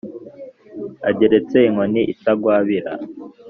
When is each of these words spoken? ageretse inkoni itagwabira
ageretse 1.09 1.57
inkoni 1.67 2.01
itagwabira 2.13 2.91